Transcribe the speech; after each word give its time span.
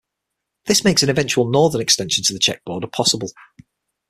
This 0.65 0.83
makes 0.83 1.03
an 1.03 1.11
eventual 1.11 1.47
northern 1.47 1.79
extension 1.79 2.23
to 2.23 2.33
the 2.33 2.39
Czech 2.39 2.63
border 2.65 2.87
possible. 2.87 3.29